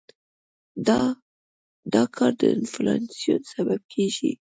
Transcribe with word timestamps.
دا 1.93 2.03
کار 2.15 2.31
د 2.41 2.41
انفلاسیون 2.57 3.41
سبب 3.53 3.79
کېږي. 3.93 4.31